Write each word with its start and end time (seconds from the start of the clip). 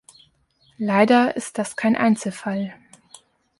Leider 0.79 1.35
ist 1.35 1.59
das 1.59 1.75
kein 1.75 1.95
Einzelfall. 1.95 2.73